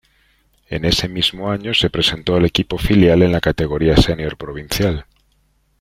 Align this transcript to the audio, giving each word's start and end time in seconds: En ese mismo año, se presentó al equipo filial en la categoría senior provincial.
En 0.67 0.83
ese 0.83 1.07
mismo 1.07 1.51
año, 1.51 1.75
se 1.75 1.91
presentó 1.91 2.33
al 2.33 2.43
equipo 2.45 2.79
filial 2.79 3.21
en 3.21 3.31
la 3.31 3.39
categoría 3.39 3.95
senior 3.97 4.35
provincial. 4.35 5.05